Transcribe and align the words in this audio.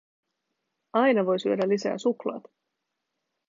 Aina 0.93 1.23
voi 1.25 1.39
syödä 1.39 1.69
lisää 1.69 1.97
suklaata. 1.97 2.49